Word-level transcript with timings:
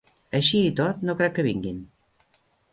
Així 0.39 0.61
i 0.69 0.71
tot, 0.79 1.05
no 1.09 1.17
crec 1.21 1.37
que 1.37 1.47
vinguin. 1.51 1.87